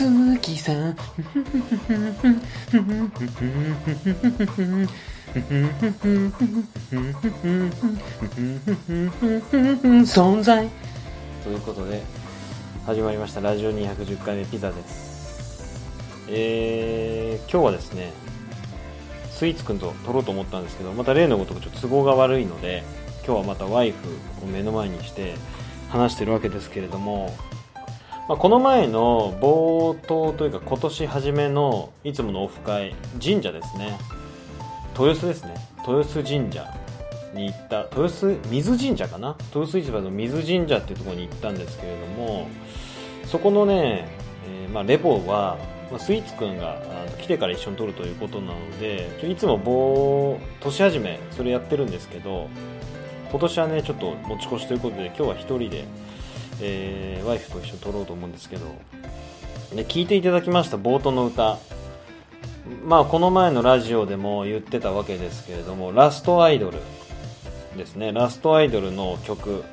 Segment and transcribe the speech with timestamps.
[0.00, 0.96] 鈴木さん。
[10.06, 10.70] 存在。
[11.44, 12.02] ということで
[12.86, 13.42] 始まりました。
[13.42, 15.86] ラジオ210回目ピザです。
[16.30, 18.14] えー、今日はですね
[19.30, 22.84] スイーツくんと撮ろうと思ったんですけどまた例のごとくちょっと都合が悪いので
[23.26, 23.98] 今日はまたワイフ
[24.42, 25.34] を目の前にして
[25.90, 27.36] 話してるわけですけれども、
[28.30, 33.98] まあ、この前の冒頭というか今年初めのいつものオフ会神社ですね。
[34.96, 35.56] 豊洲ですね。
[35.84, 36.64] 豊洲神社
[37.34, 37.88] に行った。
[37.90, 39.36] 豊洲水神社かな？
[39.52, 42.46] 豊洲市場の水神社っていうところに行ったんですけれども
[43.26, 44.06] そこのね、
[44.46, 45.58] えーまあ、レポは、
[45.90, 46.80] ま、スイーツくんが
[47.20, 52.48] 来てから一緒に撮るということなのでいつも棒年始めそれやってるんですけど
[53.32, 55.84] 今年はねちょっと持ち越しということで今日は一人で、
[56.60, 58.66] えーワイフと一緒に撮ろうと思うんですけど
[59.74, 61.58] で聞いていただきました冒頭の歌。
[62.84, 66.78] まあこの前のラジオでも言ってたわけですけれどもラストアイドル
[67.76, 68.12] ですね。
[68.12, 69.64] ラストアイドルの曲。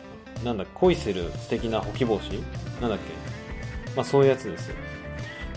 [0.44, 2.30] なんだ恋する素敵なほき帽子
[2.80, 3.96] なんだっけ？
[3.96, 4.76] まあそういうやつですよ。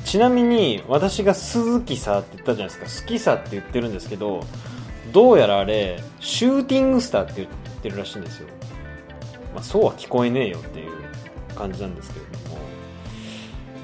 [0.06, 3.02] ちなみに私が鈴木さって言ったじゃないですか。
[3.02, 4.42] 好きさって言ってるんですけど
[5.12, 7.48] どうやらあれシューティングスターって言っ
[7.82, 8.48] てるらしいんですよ、
[9.54, 10.99] まあ、そうは聞こえねえよっていう。
[11.60, 12.58] 感じなんですけれども。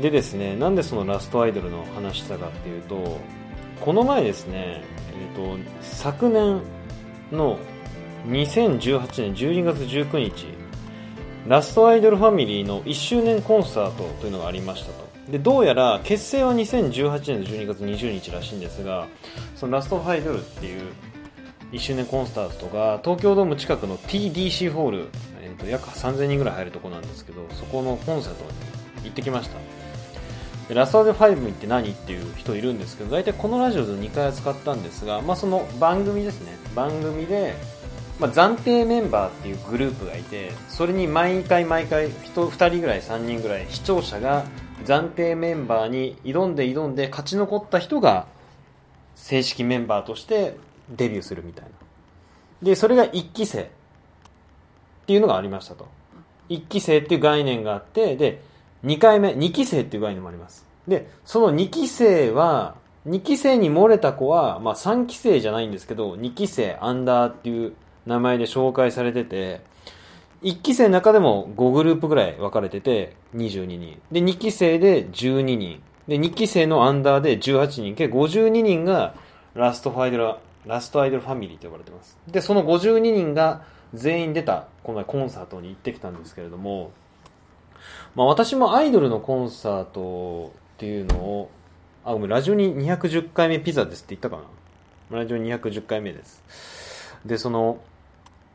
[0.00, 3.18] でですねなんでそのラストアイドルの話したかっていうと
[3.80, 4.82] この前ですね、
[5.34, 6.60] えー、と昨年
[7.32, 7.58] の
[8.28, 10.46] 2018年12月19日
[11.46, 15.06] ラストアイドルファミリーの1周年コンサートというのがありましたと。
[15.30, 19.08] でどうやら結成は2018年の12月20日らしいんですが
[19.56, 20.82] そのラストアイドルっていう
[21.72, 25.08] 1周年コンサートが東京ドーム近くの TDC ホール、
[25.56, 28.50] と約3000人ぐらい入るとこなんですけどそこのコンサートに
[29.04, 29.58] 行ってきました。
[30.68, 36.56] でラストアイドル5って何っていう人いるんですけど大体このラジオで2回扱ったんですが、まあ、その番組ですね。
[36.74, 37.54] 番組で、
[38.18, 44.44] まあ、暫定メンバーっていうグループがいてそれに毎回毎回人2人ぐらい3人ぐらい視聴者が
[44.84, 48.26] 暫定メンバーに挑んで挑んで勝ち残った人が
[49.14, 50.56] 正式メンバーとして
[50.90, 51.70] デビューするみたいな。
[52.62, 53.70] でそれが1期生。
[55.06, 55.86] っていうのがありましたと。
[56.48, 58.42] 1期生っていう概念があってで
[58.84, 60.66] 2回目2期生っていう概念もあります。
[60.88, 62.74] でその2期生は
[63.06, 67.74] 2期生に漏れた子は、まあ、3期生じゃないんですけど2期生アンダーっていう
[68.04, 69.60] 名前で紹介されてて
[70.42, 74.02] 1期生の中でも5グループぐらい分かれてて22人。
[74.10, 75.82] で2期生で12人。
[76.08, 77.94] で2期生のアンダーで18人。
[77.94, 79.14] 計52人が
[79.54, 80.34] ラストファイドル
[80.66, 82.18] ラストアイドルファミリーと呼ばれてます。
[82.28, 83.62] でその52人が
[83.94, 86.92] 全員出たこの前コンサートに行ってきたんですけれども、
[88.14, 91.50] まあ、私もアイドルのコンサートっていうのを
[92.04, 94.36] あごめんラジオに210回目ピザですって言ったか
[95.10, 95.18] な。
[95.18, 96.42] ラジオ210回目です。
[97.24, 97.78] でその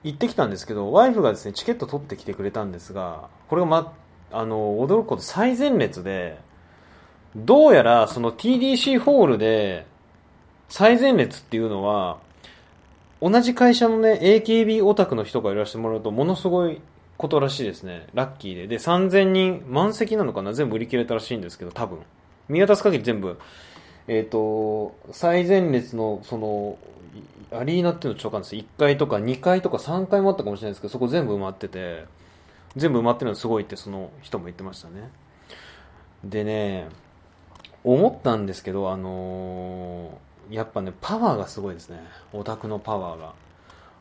[0.04, 3.94] 行ってきたんですけどワイフがですねチケット取ってきてくれたんですがこれが、ま、
[4.32, 6.40] あの驚くこと最前列で
[7.36, 9.86] どうやらその TDC ホールで
[10.70, 12.20] 最前列っていうのは
[13.22, 16.82] 同じ会社のね AKB オタクの人がいらしてもらうとものすごい
[17.18, 18.08] ことらしいですね。
[18.14, 18.68] ラッキーで。
[18.68, 20.54] で3000人満席なのかな？
[20.54, 22.00] 全部売り切れたらしいんですけど多分。
[22.50, 23.40] 見渡す限り全部。
[24.08, 26.78] えっ、と最前列のその
[27.52, 28.66] アリーナっていうのちょっとわかんないです。
[28.76, 32.06] 1階とか2階とか3階もあったかもしれないですけどそこ全部埋まってて。
[32.76, 35.10] 全部埋まってるのすごいってその人も言ってましたね。
[36.24, 36.88] でね
[37.84, 42.00] 思ったんですけどあのーやっぱねパワーがすごいですね。
[42.34, 43.34] オタクのパワーが。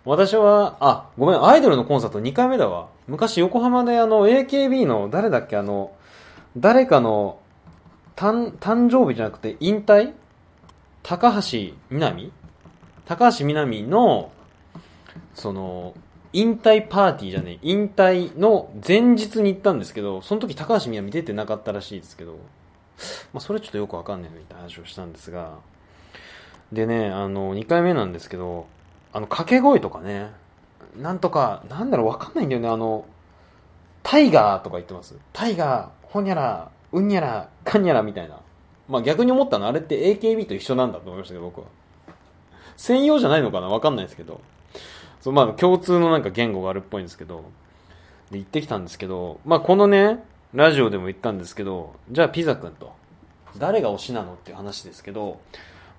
[0.04, 2.88] 私はあごめんアイドルのコンサート2回目だわ。
[3.06, 5.92] 昔横浜であの AKB の誰だっけあの
[6.56, 7.38] 誰かの
[8.16, 10.12] 誕誕生日じゃなくて引退？
[11.02, 12.32] 高橋みなみ？
[13.06, 14.30] 高橋みなみの
[15.34, 15.94] その
[16.32, 22.34] 引退パーティーじゃねえ引退の前日に行ったんですけどその時高橋みなみ出てなかったらしいですけど、
[23.32, 25.58] まあ、それちょっとよくわかんないみたいな話をしたんですが
[26.72, 28.66] でねあの2回目なんですけど
[29.12, 30.30] あの掛け声とかね
[30.96, 33.04] なんとかなんだろうわかんないんだよねあの
[34.02, 35.14] タイガーとか言ってます。
[35.32, 38.40] タイガーほにゃらうんにゃらかんにゃらみたいな。
[38.88, 41.66] まあ逆に思ったのあれって AKB と一緒なんだと思いましたけど僕は。
[42.76, 44.40] 専用じゃないのかなわかんないですけど。
[45.20, 47.44] そうまあ共通のなんか言語があるっぽいんですけど。
[48.30, 50.22] で行ってきたんですけどまあこのね
[50.54, 52.92] ラジオでも言ったんですけどじゃあピザ君と
[53.58, 55.40] 誰が推しなのっていう話ですけど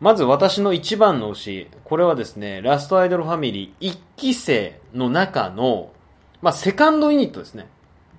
[0.01, 5.94] まず私の一番の推しこれはですねラストアイドルファミリー1期生の中の
[6.42, 7.69] まあセカンドユニットですね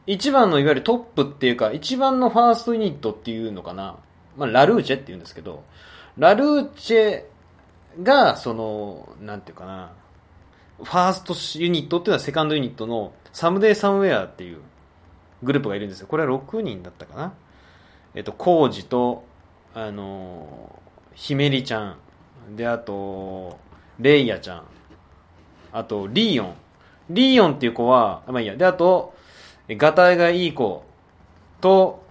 [0.06, 3.96] 一番のいわゆるトップっていうか、一番のファーストユニットっていうのかな。
[4.37, 5.62] まあ、ラルーチェって言うんですけど、
[6.19, 7.25] ラルーチェ
[8.02, 9.93] が、その、なんていうかな、
[10.82, 14.58] ファーストユニットっていうのはセカンドユニットのサムデイ・サムウェアっていう
[15.44, 16.08] グループがいるんですよ。
[16.08, 17.35] これは6人だったかな。
[18.14, 19.25] えっと、コージと、
[19.75, 20.81] あの、
[21.14, 21.97] ヒメリちゃん、
[22.56, 23.59] で、あと、
[23.99, 24.62] レイヤちゃん、
[25.73, 26.55] あと、リーヨン。
[27.11, 28.56] リーヨンっていう子は、まあいいや。
[28.56, 29.14] で、あと、
[29.69, 30.85] ガタイがいい子
[31.61, 32.03] と、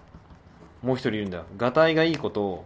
[0.82, 1.44] もう一人いるんだ。
[1.56, 2.64] ガタイがいい子と、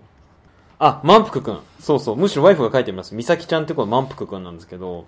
[0.78, 1.60] あ、満腹くん。
[1.80, 2.16] そうそう。
[2.16, 3.14] むしろワイフが書いてます。
[3.14, 5.06] 美咲ちゃんって子は満腹くんなんですけど、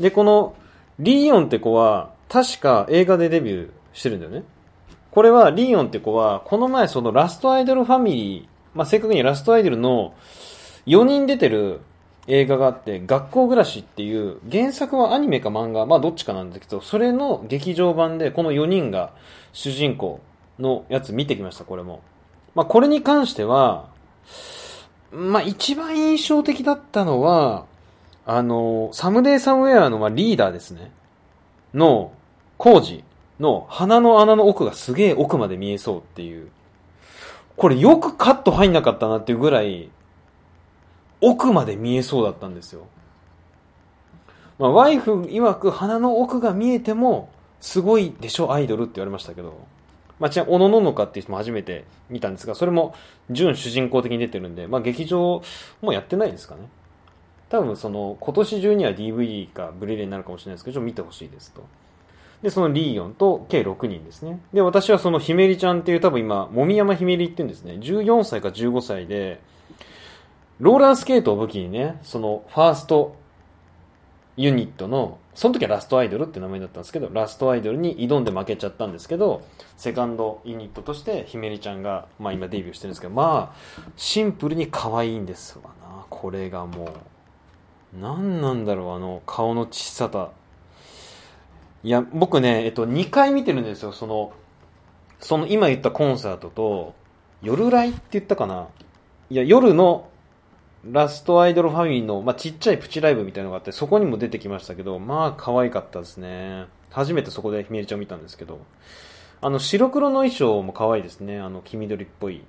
[0.00, 0.54] で、この、
[0.98, 4.42] リーヨンって子は、確か映画でデビューしてるんだよね。
[5.10, 10.14] これは、リーヨンって子は、この前そのラストアイドルファミリー、まあ、正確にラストアイドルの
[10.86, 11.80] 4人出てる
[12.28, 19.12] 映画があって、学校暮らしっていう、原作はアニメか漫画、まあどっちかなんだけど、それの劇場版で、この4人が
[19.52, 20.20] 主人公
[20.58, 22.02] のやつ見てきました、これも。
[22.54, 23.88] まあこれに関しては、
[25.12, 27.66] まあ一番印象的だったのは、
[28.24, 30.90] あの、サムデイサムウェアのまあリーダーですね。
[31.74, 32.12] の、
[32.58, 33.04] コージ
[33.38, 36.50] の鼻の穴の奥がすげえ奥まで見えそうっていう。
[37.56, 39.90] これよくカット入んなかったなっていうぐらい、
[41.20, 42.86] 奥まで見えそうだったんですよ。
[44.58, 47.30] まあ、ワイフ曰く鼻の奥が見えても、
[47.60, 49.66] すごいでしょ、アイドルって言われましたけど。
[50.18, 52.94] まあ、ちなみに、おのののかっていう人も初めて見たんですが、それも、
[53.30, 55.42] 準主人公的に出てるんで、まあ、劇場
[55.82, 56.62] もやってないですかね。
[57.48, 61.64] 多分、その、今年中には DVD かブレレになるかもしれないですけど、ちょっと見てほしいですと。
[62.42, 64.40] で、そのリーヨンと計6人ですね。
[64.52, 67.74] で、私はそのひめりちゃんっていう多分今、もみ山ひめりって言うんですね。
[67.74, 69.40] 14歳か15歳で、
[70.60, 73.16] ローラースケートを武器にね、そのファースト
[74.36, 79.42] ユニットの、その時はラストアイドルって名前だったんですけど、ラストアイドルに挑んで負けちゃったんですけど、
[79.76, 83.56] セカンドユニットとしてひめりちゃんが、まあ今デビューしてるんですけど、まあ、
[83.96, 86.04] シンプルに可愛いんですわな。
[86.08, 86.88] これがもう。
[88.00, 90.30] 何なんだろう、あの、顔の小ささ。
[91.82, 94.32] いや、僕ね、えっと、2回見てるんですよ、その、
[95.20, 96.94] その今言ったコンサートと、
[97.42, 98.68] 夜来って言ったかな
[99.30, 100.08] いや、夜の
[100.90, 106.66] ラストアイドルファミリーの、まあ、ちっちゃいプチライブみたいなのがあって、そこにも出てきましたけど、まあ、可愛かったですね。
[106.90, 108.60] 初めてそこでひめりちゃんを見たんですけど、
[109.40, 111.38] あの、白黒の衣装も可愛いですね。
[111.40, 112.42] あの、黄緑っぽい。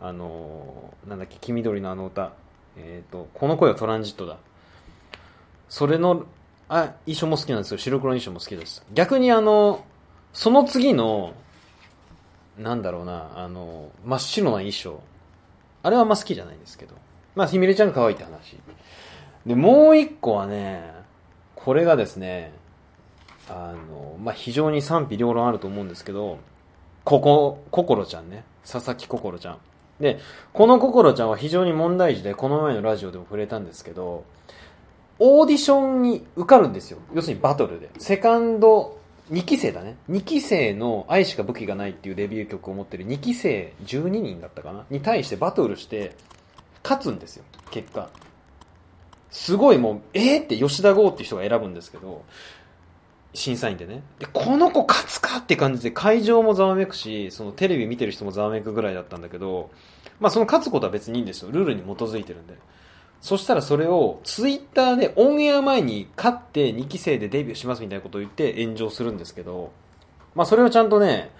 [0.00, 2.32] あの、なんだっけ、黄緑のあの歌。
[2.76, 4.38] えっ、ー、と、この声はトランジットだ。
[5.68, 6.26] それの、
[6.68, 7.78] あ、衣装も好きなんですよ。
[7.78, 8.84] 白黒の衣装も好きです。
[8.92, 9.84] 逆にあの、
[10.32, 11.34] その次の、
[12.58, 15.00] なんだろうな、あの、真っ白な衣装。
[15.82, 16.94] あれはあんま好きじゃないんですけど。
[17.34, 18.58] まあ、ひみれちゃん可愛いって話。
[19.46, 20.92] で、もう一個はね、
[21.54, 22.52] これがですね、
[23.48, 26.38] あの、まあ、非常に賛否両論あると思うんですけど、
[27.04, 28.44] ここ、こころちゃんね。
[28.70, 29.58] 佐々木こころちゃん。
[30.00, 30.18] で、
[30.52, 34.24] このこころちゃんは非常に問題児で、この前のラジオでも触れたんですけど、
[35.18, 36.98] オーディションに受かるんですよ。
[37.14, 37.90] 要するにバトルで。
[37.98, 38.98] セカンド、
[39.30, 39.96] 2期生だね。
[40.10, 44.86] 2期生の愛しか武器がないっていうデビュー曲を持ってる2期生12人だったかな？
[44.90, 46.16] に対してバトルして、
[46.82, 48.08] 勝つんですよ、結果。
[49.30, 52.24] すごいもう、えー、って吉田剛っていう人が選ぶんですけど、
[53.32, 54.02] 審査員でね。
[54.18, 59.70] で、この子勝つかって感じで会場もざわめくし、そのテレビ見てる人もざわめくぐらいだったんだけど、
[60.18, 61.50] まあその勝つことは別にいいんですよ。
[61.52, 62.54] ルールに基づいてるんで。
[63.20, 69.72] そしたらそれをツイッターでオンエア前に勝って2期生でデビューしますみたいなことを言って炎上するんですけど、
[70.34, 71.30] まあそれをちゃんとね、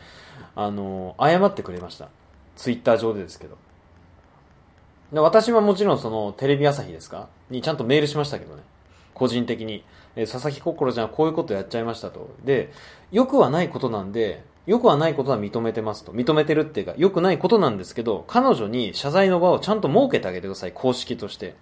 [0.54, 2.09] あの、謝ってくれました。
[2.54, 3.56] ツイッター上でですけど。
[5.12, 7.29] で私はもちろんそのテレビ朝日ですか？
[7.50, 8.62] にちゃんとメールしましたけどね。
[9.14, 9.85] 個人的に。
[10.17, 12.31] え佐々木心ちゃんはこういうことやっちゃいましたと。
[12.45, 12.73] で、
[13.12, 16.11] 良くはないことなんで、良くはないことは認めてますと。
[16.11, 20.73] 認めてるっていうか、良くないことなんですけど、彼女に謝罪の場をちゃんと設けてあげてください。
[20.73, 21.55] 公式として。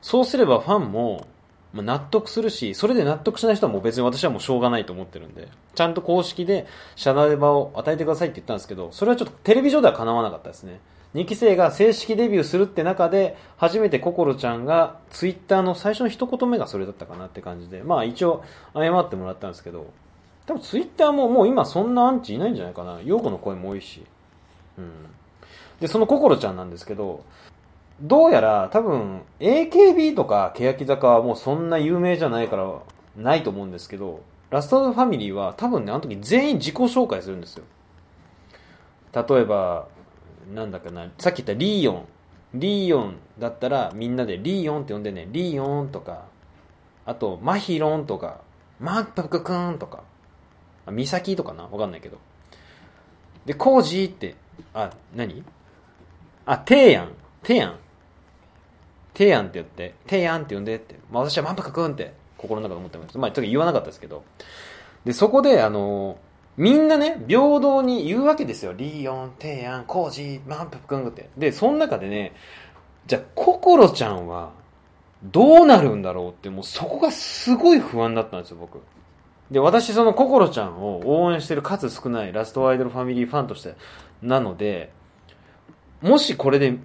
[0.00, 1.26] そうすればファンも、
[1.74, 6.66] 納得するし、それで納得しない人はもう別に私はもうしょうがないと思ってるんで、ちゃんと公式で
[6.96, 10.80] 謝罪場を与えてくださいって言ったんですけど、それはちょっとテレビ上では叶わなかったですね。
[11.14, 18.42] 2期生が正式デビューするって中で、初めて心ちゃんがツイッターの最初の一言目がそれだったかなって感じで、まあ一応
[18.74, 19.86] 謝ってもらったんですけど、
[20.46, 23.00] 多分ツイッターももう今そんなアンチいないんじゃないかな。
[23.02, 24.02] 陽子の声も多いし。
[24.78, 24.90] うん。
[25.80, 27.24] で、その心ちゃんなんですけど、
[28.00, 32.72] どうやら多分 AKB とか欅坂はもうそんな有名じゃないから
[33.16, 37.64] ないと思うんですけど、ラストファミリーは多分ね、あの時全員自己紹介するんですよ。
[39.14, 39.86] 例えば、
[40.52, 42.04] なんだかな、さっき言ったリーヨン。
[42.54, 46.26] リーヨンだったらみんなでリーヨンって呼んでね、リーヨンとか、
[47.06, 48.42] あと、マヒロンとか、
[48.78, 50.02] マッパクくんとか、
[50.86, 51.64] あ美咲とかな。
[51.64, 52.18] わかんないけど。
[53.46, 54.36] でコージーって
[54.74, 55.42] あ何？
[56.46, 57.12] あテイヤン。
[57.42, 57.78] テイヤン。
[59.14, 64.24] テイヤンって言ってテイヤンって呼んでって、まあ、私は万博くんって心の中で思ってましたまあちょっと言わなかったですけど。
[65.04, 66.18] でそこであの
[66.56, 68.74] みんなね、平等に言うわけですよ。
[68.74, 71.30] リーヨン、テイアン、コージ、マンプくんって。
[71.36, 72.34] で、その中でね、
[73.06, 74.52] じゃあ、ココロちゃんは、
[75.24, 78.80] どうなるんだろうって、もうそこがすごい不安だったんですよ、僕。
[79.50, 83.74] で、私、そのココロちゃんを応援してる数少ないラストアイドルファミリーファンとして、
[84.20, 84.92] なので、
[86.00, 86.78] もしこれで、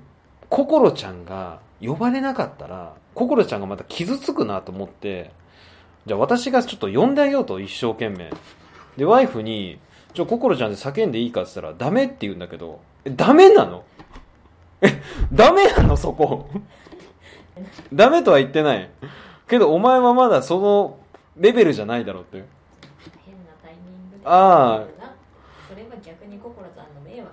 [0.49, 5.31] ココロちゃんが呼ばれなかったら、ココロちゃんがまた傷つくなと思って、
[6.05, 8.29] じゃあ私がちょっと呼んであげようと、一生懸命。
[8.97, 9.79] で、ワイフに、
[10.13, 13.83] ちょ、ココロちゃんで叫んでいいかって言ったら、ダメって言うんだけど、え、ダメなの？
[14.81, 15.01] え、
[15.31, 16.49] ダメなのそこ。
[17.93, 18.89] ダメとは言ってない。
[19.47, 20.97] けど、お前はまだその
[21.37, 22.37] レベルじゃないだろうって。
[23.25, 24.21] 変なタイミングで。
[24.25, 24.83] ああ。
[25.69, 27.29] それは逆にココロちゃんの迷惑になっ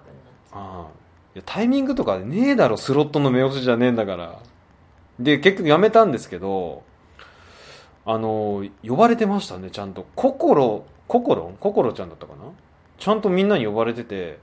[0.49, 0.61] ちゃう。
[0.61, 0.87] ああ。
[1.35, 4.38] いや、タイミングとかねえだろ、スロットの目押しじゃねえんだから。
[5.18, 6.83] で、結局やめたんですけど、
[8.06, 10.06] あの、呼ばれてましたね、ちゃんと。
[10.14, 10.33] コ
[11.06, 12.44] コロココロンココロちゃんだったかな？
[12.99, 14.38] ちゃんとみんなに呼ばれてて、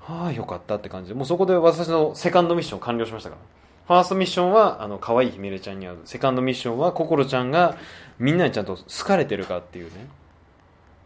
[0.00, 3.42] はあ、よかったって感じで、もうそこで私のセカンドミッション完了しましたから。
[3.86, 5.98] ファーストミッションは、あの、可愛いひめれちゃんに会う。
[6.04, 7.78] セカンドミッションは、ココロちゃんが
[8.18, 10.06] みんなにちゃんと好かれてるかっていうね。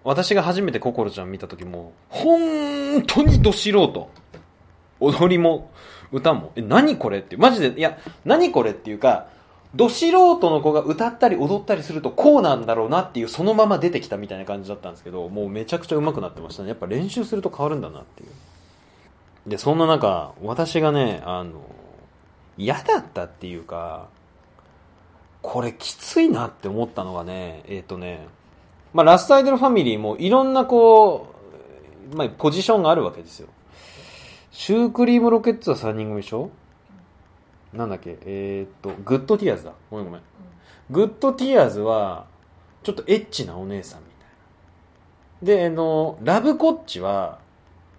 [0.03, 4.11] 私が初めてココロちゃん見た時も、本当にど素人。
[4.99, 5.71] 踊りも、
[6.11, 6.51] 歌も。
[6.57, 7.37] え、何これって。
[7.37, 9.29] マジで、いや、何これっていうか、
[9.75, 16.69] ど素人の子が歌ったり踊ったりするとこうなんだろうなっていうそのまま出てきたみたいな感じだったんですけどもうめちゃくちゃ上手くなってましたね。
[16.69, 18.31] やっぱ練習すると変わるんだなっていう。
[19.49, 21.63] でそんな中私がねあの
[22.59, 24.09] 嫌だったっていうか
[25.41, 28.27] これきついなって思ったのがねえっ、ー、とね
[28.93, 31.35] まあラストアイドルファミリーもいろんなこ
[32.13, 33.49] う、まあ、ポジションがあるわけですよ。
[34.53, 36.51] シュークリームロケッツは3人組でしょ？
[37.73, 39.73] なんだっけ、えー、っと、 Good Tears だ。
[39.91, 40.23] ごめんごめん。
[40.91, 42.27] Good Tears は、
[42.83, 45.63] ちょっとエッチなお姉さんみたいな。
[45.63, 47.39] で、あの、 Love Cocchi は、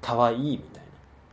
[0.02, 0.90] 可愛いみたいな。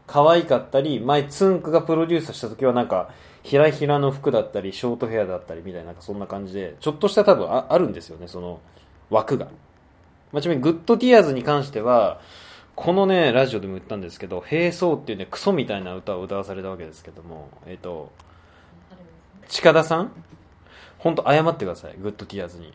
[0.06, 3.10] 可愛かったり、前つんくがプロデュースした時はなんか、
[3.42, 8.60] ひらひらの服だったり、ショートヘアだったりみたいな、なんかそんな感じで、ちょっとした多分ああるんですよね、その
[9.10, 9.46] 枠が。
[10.32, 12.20] まあ、ちなみにグッドティアーズに関しては、
[12.76, 18.10] このね、ラジオでも言ったんですけど、並走っていうね、クソみたいな歌を歌わされたわけですけども、えっ、ー、と、
[19.50, 20.12] 近田さん？
[20.98, 21.96] 本当謝ってください。
[21.98, 22.72] グッドティアーズに。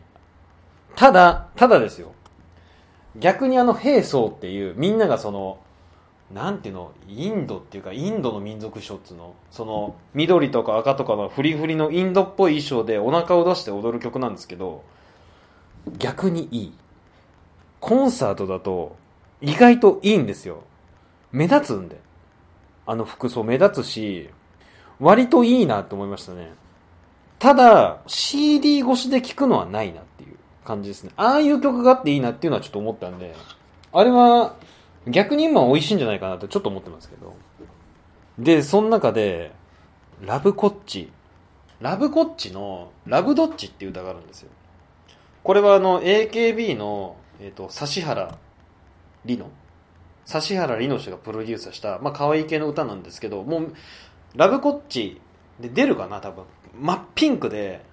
[0.94, 2.12] ただ、ただですよ。
[3.16, 5.58] 逆にあの、兵装っていう、みんながその、
[6.34, 14.84] なんていうの、インドっていうか、インドの民族衣装っつうの、その、緑とか赤とかのフリフリのインドっぽい衣装でお腹を出して踊る曲なんですけど、
[15.98, 16.74] 逆にいい。
[17.80, 18.96] コンサートだと、
[19.40, 20.64] 意外といいんですよ。
[21.32, 21.98] 目立つんで。
[22.84, 24.28] あの服装目立つし、
[25.00, 26.52] 割といいなと思いましたね。
[27.46, 31.12] ただ、CD 越しで聴くのはないなっていう感じですね。
[31.16, 33.36] ああいう曲があっていいなっていうのはちょっと思ったんで、
[33.92, 34.56] あれは
[35.06, 37.36] 逆に今美味しいんじゃないかなとちょっと思ってますけど。
[38.36, 39.52] で、その中で、
[40.22, 41.12] ラブコッチ。
[41.80, 44.50] ラブコッチのラブドッチっていう歌があるんですよ。
[45.44, 48.36] これはあの AKB の、えっ、ー、と、指原
[49.24, 49.48] 里乃
[50.26, 53.72] 指原里乃氏がプロデュースした、まあ可愛い系の歌なんですけど、もう、
[54.34, 55.20] ラブコッチ
[55.60, 56.42] で出るかな多分。
[56.80, 57.84] 真っピンクで、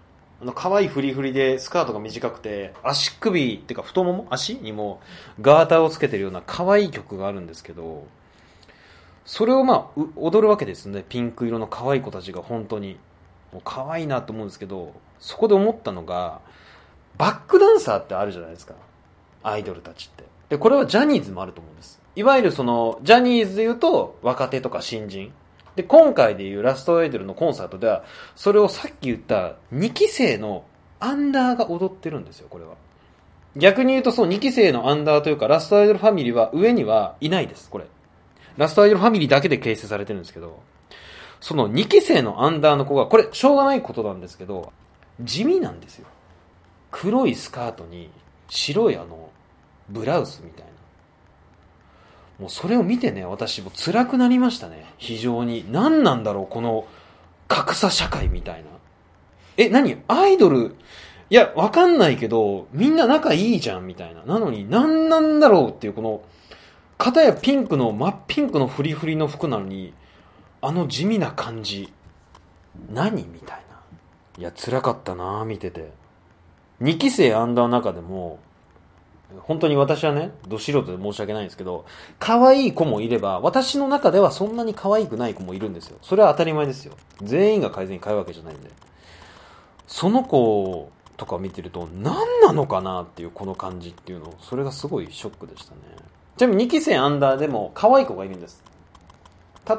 [0.41, 5.01] あの、可愛いフリフリで、スカートが短くて、足首っていうか太もも足にも
[5.41, 8.05] ガーターをつけてるような可愛い曲があるんですけど、
[9.25, 11.03] それをまあ、踊るわけですね。
[11.07, 12.97] ピンク色の可愛い子たちが本当に。
[13.53, 16.41] もう可愛いなと思うんですけど、そこで思ったのが、
[17.17, 18.73] バックダンサーってあるじゃないですか。
[19.43, 20.23] アイドルたちって。
[20.49, 22.01] で、これはジャニーズもあると思うんです。
[22.15, 25.31] いわゆるその、ジャニーズで言うと、若手とか新人。
[25.75, 28.03] で、今回でいうラストアイドルのコンサートでは、
[28.35, 30.65] それをさっき言った2期生の
[30.99, 32.75] アンダーが踊ってるんですよ、これは。
[33.55, 37.85] 逆に言うとそう、2期生のアンダーというか、ラストアイドルファミリーは上にはいないです、これ。
[38.57, 40.61] ラストアイドルファミリーだけで形成されてるんですけど、
[41.39, 44.71] その2期生のアンダーの子が、これ、しょうがないことなんですけど、
[45.19, 46.07] 地味なんですよ。
[46.91, 48.09] 黒いスカートに、
[48.47, 49.29] 白いあの、
[49.89, 50.72] ブラウスみたいな。
[52.39, 54.85] もうそれを見てね、私も辛くなりましたね。
[54.97, 55.65] 非常に。
[55.71, 56.85] 何なんだろう、この
[57.47, 58.69] 格差社会みたいな。
[59.57, 59.97] え、何？
[60.07, 60.75] アイドル、
[61.29, 64.23] いや、わかんないけど、みんな仲いいじゃん、みたいな。
[64.23, 66.21] なのに、何なんだろうっていう、この、
[66.97, 69.93] 片やピンクの、真っピンクのフリフリの服なのに、
[70.61, 71.91] あの地味な感じ。
[72.91, 73.79] 何みたいな。
[74.37, 75.91] いや、辛かったな見てて。
[76.81, 78.39] 2期生アンダーの中でも、
[79.41, 81.85] 本当に私はね、ど素人で申し訳ないんですけど、
[82.19, 85.97] 可愛い子もいれば、私の中ではそんなに可愛くない子もいるんですよ。
[86.01, 86.93] それは当たり前ですよ。
[87.21, 88.69] 全員が改善に可愛いわけじゃないんで。
[89.87, 95.81] その子とか見てると、何なのかなっていうこの感じっていうの、それがすごいショックでしたね。
[96.37, 98.63] ちなみに2期生アンダーでも可愛い子がいるんです。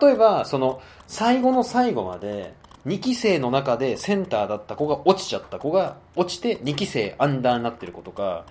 [0.00, 2.54] 例えば、その、最後の最後まで、
[2.86, 8.44] 2期生の中でセンターだった子が落ちちゃった子が落ちて2期生アンダーになってる子とか、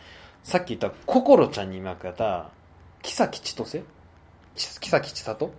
[0.44, 2.50] さっき言った心ちゃんに負けた、
[3.02, 3.84] 木崎千歳
[4.56, 5.52] 木崎千里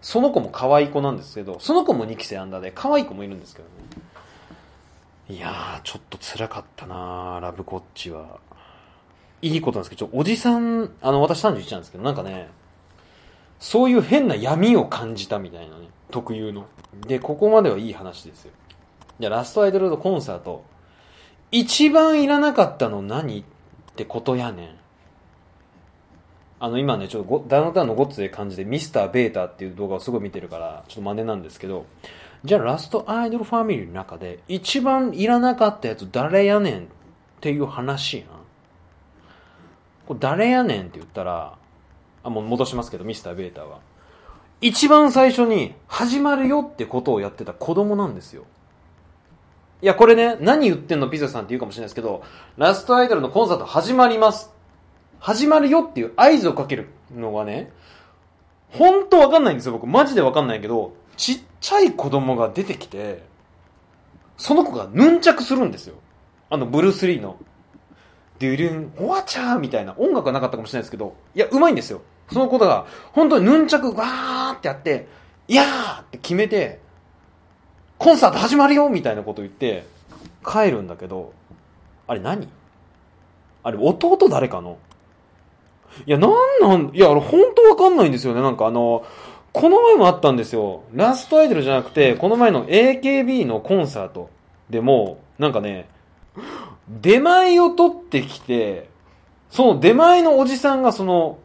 [0.00, 3.74] その子も可愛い子なんですけど、その子も2期生アンダーで可愛い子もいるんですけどね。
[5.28, 8.40] いやー、ちょっと辛かったなーラブコッチは。
[9.40, 12.48] いいことなんですけど、ちょおじさん、あの、私31なんですけど、なんかね、
[13.58, 16.66] そういう変な闇を感じたみたいなね、特有の。
[17.06, 18.52] で、ここまではいい話ですよ。
[19.20, 20.64] じゃあ、ラストアイドルコンサート。
[21.52, 23.44] 一番いらなかったの何？
[23.92, 24.70] ってことやねん。
[26.60, 31.86] あの、今ね、ちょっとダウンタウンのゴッツで感じで、ミスターベータっていう動画をすごい見てるから、ちょっと真似なんですけど、
[32.44, 36.86] じゃあラストアイドルファミリーの中で、一番いらなかったやつ誰やねんっ
[37.40, 38.26] ていう話やん。
[40.06, 41.58] これ誰やねんって言ったら、
[42.22, 43.80] あ、もう戻しますけど、ミスターベータは。
[44.60, 48.44] 一番最初に始まるよってことをやってた子供なんですよ。
[49.82, 52.22] いや、これね、何言ってんのピザさんって言うかもしれないですけど、
[52.56, 54.52] ラストアイドルのコンサート始まります。
[55.18, 57.72] 始まるよっていう合図をかけるのがね、
[58.70, 59.88] 本当わかんないんですよ、僕。
[59.88, 63.24] マジでわかんないけど、ちっちゃい子供が出てきて、
[64.36, 65.96] その子がヌンチャクするんですよ。
[66.48, 67.36] あの、ブルース・リーの。
[68.38, 72.02] ドゥルン、ォアチャーみたいな音楽はなかったかもしれないですけど、いや、うまいんですよ。
[72.30, 75.08] その子が、本当にヌンチャクわーってやって、
[75.48, 76.81] いやーって決めて、
[78.02, 79.86] コンサート始まるよみたいなこと言って、
[80.44, 81.32] 帰るんだけど、
[82.08, 82.48] あれ何？
[83.62, 84.76] あれ、弟誰かの？
[86.04, 88.42] いや、なんなん、いや、あれ、本当わかんないんですよね。
[88.42, 89.06] なんかあの、
[89.52, 90.82] この前もあったんですよ。
[90.92, 94.30] ラストアイドルじゃなくて、この前の AKB のコンサート
[94.68, 95.88] でも、なんかね、
[96.88, 98.88] 出前を取ってきて、
[99.48, 101.38] その出前のおじさんがその、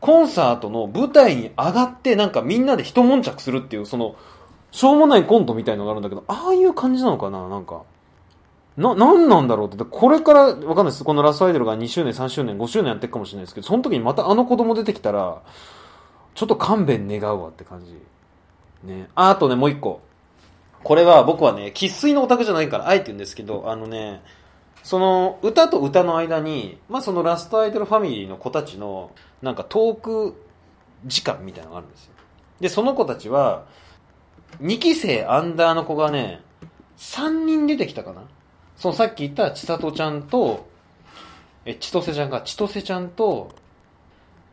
[0.00, 4.16] コンサートの舞台に上がって、なんかみんなで一悶着するっていう、その、
[4.70, 7.48] しょうもないコントみたいのがあるんだけど、ああいう感じなのかな？
[7.48, 7.82] なんか。
[8.76, 9.84] な、なんなんだろうって。
[9.84, 11.04] これから、わかんないです。
[11.04, 15.42] このラストアイドルが2周年、3周年、5周年やっていくかもしれないですけど、その時にまたあの子供出てきたら、
[16.34, 17.98] ちょっと勘弁願うわって感じ。
[18.84, 19.08] ね。
[19.16, 20.00] あ、あとね、もう一個。
[20.84, 24.22] これは僕はね、喫水のオタクじゃないから、あえて言うんですけど、あのね、
[24.84, 29.10] その、歌と歌の間に、まあそのラストアイドルファミリーの子たちの、
[29.42, 30.40] なんかトーク
[31.04, 32.12] 時間みたいなのがあるんですよ。
[32.60, 33.66] で、その子たちは、
[34.60, 36.40] 2期生アンダーの子がね、
[36.98, 38.22] 3人出てきたかな
[38.76, 40.68] そのさっき言った千里ちゃんと、
[41.64, 43.50] え、千歳ちゃんが、千歳ちゃんと、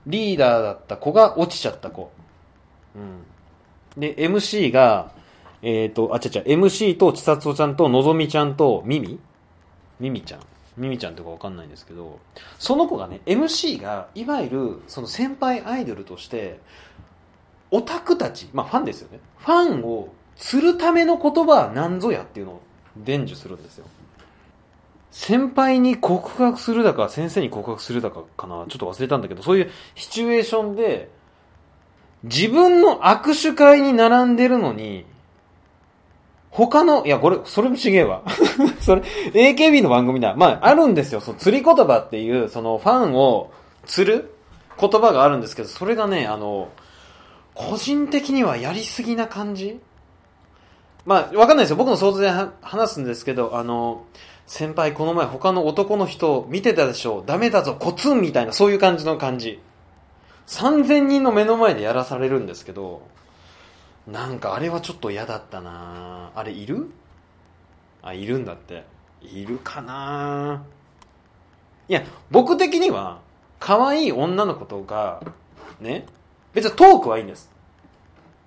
[0.05, 2.11] リーダーだった子が落ちちゃった子。
[2.95, 3.23] うん。
[3.99, 5.11] で、MC が、
[5.61, 9.19] えっ、ー、と、あ、ちゃちゃ、MC と千里ちゃんとのぞみちゃんとミミ？
[9.99, 10.41] ミミちゃん。
[10.77, 12.19] ミミちゃんとかわかんないんですけど、
[12.59, 16.59] その子がね、MC が、いわゆる、その先輩アイドルとして、
[17.75, 19.19] オタクたち、まあファンですよね。
[19.39, 22.61] ファンを釣るための言葉は何ぞやっていうのを
[22.97, 23.85] 伝授するんですよ。
[25.11, 31.09] 先輩に告白するだか、先生に告白するだかかな、ちょっと忘れたんだけど、そういうシチュエーションで、
[32.23, 35.05] 自分の握手会に並んでるのに、
[36.49, 38.23] 他の、いや、これ、それもちげえわ。
[38.79, 39.01] それ、
[39.33, 40.35] AKB の番組だ。
[40.37, 41.19] まあ、あるんですよ。
[41.19, 43.51] その釣り言葉っていう、そのファンを
[43.85, 44.33] 釣る
[44.79, 46.69] 言葉があるんですけど、それがね、あの、
[47.55, 49.79] 個人的にはやりすぎな感じ？
[51.05, 51.75] まあ、わかんないですよ。
[51.77, 52.29] 僕の想像で
[52.61, 54.05] 話すんですけど、あの、
[54.47, 57.75] 先輩この前他の男の人見てたでしょダメだぞ。
[57.75, 59.59] コツンみたいなそういう感じの感じ。
[60.47, 63.01] 3000人の目の前でやらされるんですけど
[64.05, 66.31] なんかあれはちょっと嫌だったな。
[66.35, 66.91] あれいる？
[68.03, 68.83] あいるんだって。
[69.21, 70.63] いるかな。
[71.87, 73.21] いや僕的には
[73.59, 75.23] 可愛い女の子とか
[75.81, 76.05] ね。
[76.55, 77.51] 別にトークはいいんです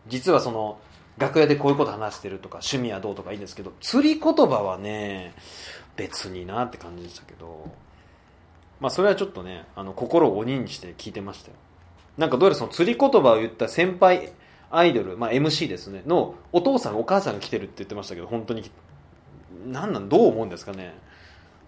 [0.09, 0.81] 実はその
[1.19, 5.35] 楽屋でこういうこと話してるとか趣味はどうとかいいんですけど釣り言葉はね
[5.99, 7.71] 別になって感じでしたけど、
[8.81, 11.57] まあそれはちょっとね、あの、心を鬼にして聞いてましたよ。
[12.17, 14.33] なんかどうやらその釣り言葉を言った先輩
[14.71, 18.71] アイドル、まあ MC ですね、のお父さんお母さんが来てるって言ってましたけど、本当に、
[19.67, 20.95] なんなん、どう思うんですかね。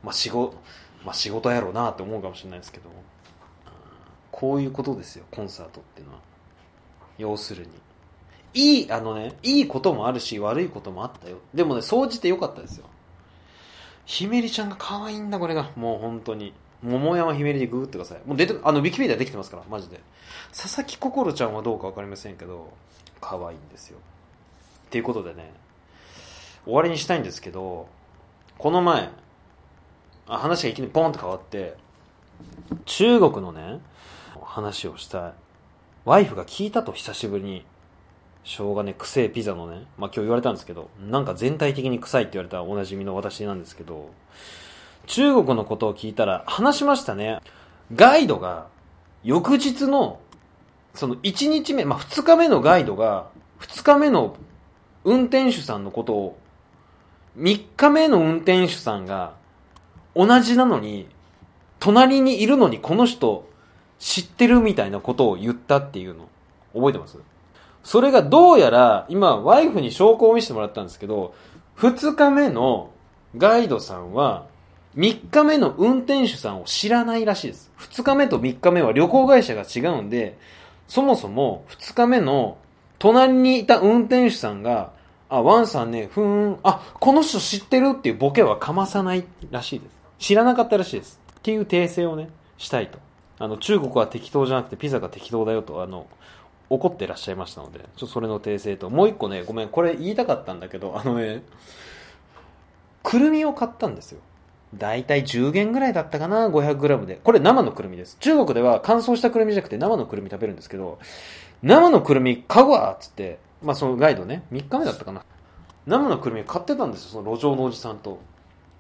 [0.05, 0.57] まあ仕事、
[1.05, 2.85] まあ仕事やろうなって思うかもしれないですけど、
[4.31, 6.20] こういうことですよ、コンサートっていうのは。
[7.20, 7.70] 要するに。
[8.52, 11.38] いい、あのね、いいこともあるし、悪いこともあったよ。
[11.54, 12.87] でもね、総じて良かったですよ。
[14.06, 15.70] ひめりちゃんが可愛いんだ、これが。
[15.76, 16.52] もう本当に。
[16.83, 20.00] 桃山ひめりでググってくださいもう出てあのウィキペディアできてますからマジで
[20.50, 22.72] 佐々木心ちゃんはどうか分かりませんけど
[23.20, 23.98] 可愛いんですよ
[24.87, 25.52] っていうことでね
[26.64, 27.87] 終わりにしたいんですけど
[28.56, 29.11] この前
[30.26, 31.76] あ話がいきなりポンと変わって
[32.87, 33.80] 中国のね
[34.42, 35.33] 話をしたい
[36.04, 37.64] ワイフが聞いたと久しぶりに
[38.42, 44.10] しょうがね臭いピザのねまあ今日言われたんですけどなんか全体的に臭いって言われたおなじみの私なんですけど
[45.06, 47.40] 中国のことを聞いたら話しましたね。
[47.94, 48.68] ガイドが
[49.24, 50.20] 翌日の
[50.94, 53.28] その1日目、まあ2日目のガイドが
[53.60, 54.36] 2日目の
[55.04, 56.38] 運転手さんのことを
[57.38, 59.34] 3日目の運転手さんが
[60.14, 61.08] 同じなのに
[61.78, 63.49] 隣にいるのにこの人
[64.00, 66.28] 知ってるみたいなことを言ったっていうの
[66.74, 67.16] 覚えてます？
[67.84, 71.34] それがどうやら今ワイフに証拠を見せてもらったんですけど
[71.76, 72.90] 2日目の
[73.36, 74.46] ガイドさんは
[74.96, 80.36] 3日目の運転手さんを知らないらしいです2日目と3日目は旅行会社が違うんで
[80.88, 82.58] そもそも2日目の
[82.98, 84.98] 隣にいた運転手さんが
[85.32, 89.96] あ、ワンさんね、ふーん、あ、この人知ってるっていうボケはかまさないらしいです。
[90.18, 91.20] 知らなかったらしいです。
[91.38, 92.98] っていう訂正をね、したいと。
[93.40, 96.07] あの、中国は適当じゃなくてピザが適当だよと、あの、
[96.68, 101.42] 怒ってらっしゃいましたので、ちょっとそれの訂正と、もう一個ね、ごめん、これ言いたかったんだけど、あのね、
[103.03, 104.20] くるみを買ったんですよ。
[104.74, 107.18] だいたい10元ぐらいだったかな、500g で。
[107.24, 108.18] これ生のくるみです。
[108.20, 110.98] 中国では乾燥したくるみじゃなくて生のくるみ食べるんですけど、
[111.62, 115.24] 生のくるみ買うわっつって、まあそのガイドね、3日目だったかな。
[115.87, 118.20] 生のくるみ買ってたんですよ、その路上のおじさんと。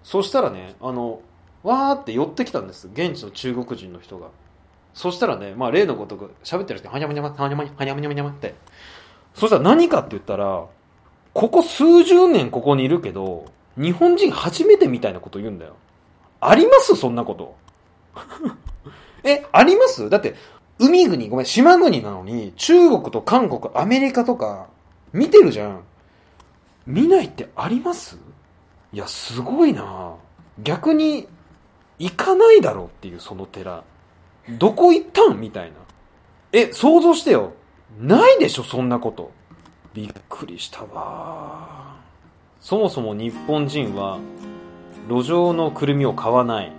[0.04, 1.22] そしたらね、あの、
[1.62, 2.88] わーって寄ってきたんです。
[2.88, 4.28] 現地の中国人の人が。
[4.94, 8.54] そしたらね、まあ例のことが喋ってる人に、はにゃまにゃま、はにゃまにゃま、はにゃまにゃまにゃまって。
[9.34, 10.66] そしたら何かって言ったら、
[11.32, 15.76] ここ数十年ここにいるけど、日本人初めてみたいなこと言うんだよ。
[16.40, 16.96] あります？
[16.96, 17.54] そんなこと。
[19.22, 20.10] え、あります？
[20.10, 20.34] だって、
[20.78, 24.66] 海国、ごめん、島国なのに、中国と韓国、アメリカとか、
[25.12, 25.82] 見てるじゃん。
[26.86, 28.18] 見ないってあります？
[28.92, 30.14] いや、すごいな
[30.58, 31.28] 逆に、
[31.98, 33.84] 行かないだろうっていう、その寺。
[34.48, 35.40] どこ行ったん？
[35.40, 35.76] みたいな。
[36.52, 37.52] え、想像してよ。
[37.98, 39.30] ないでしょ、そんなこと。
[39.92, 41.96] びっくりしたわ
[42.60, 44.18] そもそも日本人は、
[45.08, 46.72] 路上のくるみを買わない。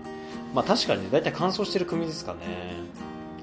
[0.54, 2.40] まあ確かにね、だいたい乾燥してるくるみですかね。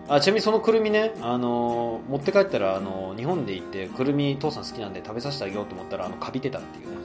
[0.09, 6.97] あ、ちなみにそのくるみね、あのー持って帰ったら、あのー日本で行って、くるみ父さん好きなんで食べさせてあげようと思ったら、あの、カビてたっていうね。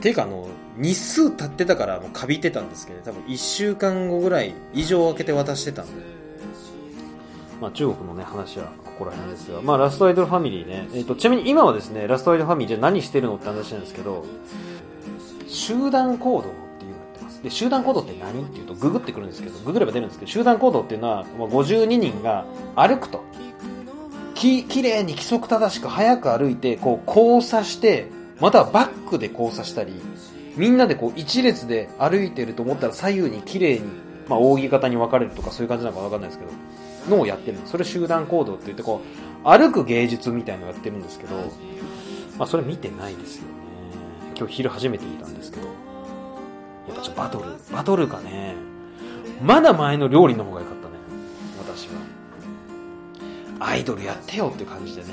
[0.00, 6.19] ていうか、あの、日数経ってたから、もうカビてたんですけど、ね多分1週間後ぐらい以上空けて渡してたんで。
[7.60, 14.24] まあ中国のね、話はここら辺ですが、まあラストアイドルファミリーね、えっ、と、ちなみに今はですね、ラストアイドルファミリーじゃ何してるのって話なんですけど、
[15.46, 16.42] 集団行動っ
[16.78, 17.42] ていうのやってます。
[17.42, 22.44] で、集団行動って何っていうと、ググってくるんですけど、ググれば出るんですけど、集団行動っていうのは、まあ52人が
[22.76, 23.22] 歩くと。
[24.34, 28.06] き、綺麗に規則正しく早く歩いて、こう交差して、
[28.40, 29.92] またはバックで交差したり、
[30.56, 37.58] みんなでこう一列で歩いてると思ったら左右に綺麗に、まあ扇形に分かれるとかそういう感じなのか分かんないですけど、のをやってる。
[37.66, 39.02] それ集団行動って言ってこ
[39.44, 41.34] う、歩く芸術みたいなのをやってるんですけど、
[42.38, 43.48] まあそれ見てないですよね。
[44.38, 45.72] 今日昼初めて見たんですけど、や
[46.94, 48.54] っぱちょっとバトル、バトルがね、
[49.42, 50.94] まだ前の料理の方が良かったね、
[51.58, 51.94] 私は。
[53.58, 55.08] アイドルやってよって感じでね、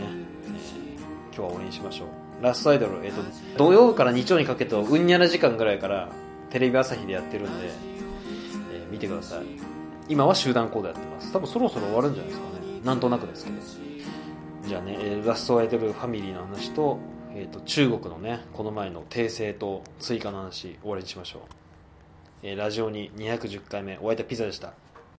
[1.36, 2.44] 今日は応援しましょう。
[2.44, 3.22] ラストアイドル、えっ、と、
[3.58, 6.10] 土曜から日曜にかけてうんにゃら時間ぐらいから
[6.52, 7.72] テレビ朝日でやってるんで、
[8.98, 9.46] 見てください。
[10.10, 11.32] 今は集団行動やってます。
[11.32, 12.82] 多分そろそろ終わるんじゃないですかね。
[12.84, 13.58] なんとなくですけど。
[14.68, 16.98] じゃあね、ラストアイドルファミリーの話と、
[17.36, 21.42] えー、と、中国のね、この前の訂正と追加の話、終わりにしましょう。
[22.44, 24.74] えーラジオに210回目、お会いいたピザでした。